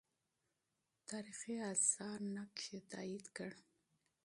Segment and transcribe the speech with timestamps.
[1.09, 3.51] تاریخي آثار نقش یې تایید کړ.